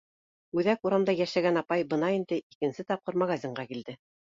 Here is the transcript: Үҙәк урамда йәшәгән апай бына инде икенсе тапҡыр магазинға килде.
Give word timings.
Үҙәк 0.59 0.89
урамда 0.91 1.15
йәшәгән 1.21 1.61
апай 1.63 1.87
бына 1.95 2.13
инде 2.19 2.43
икенсе 2.43 2.91
тапҡыр 2.93 3.23
магазинға 3.27 3.73
килде. 3.75 4.03